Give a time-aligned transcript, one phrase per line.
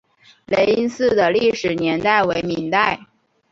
[0.47, 3.01] 雷音寺的历史年代为明代。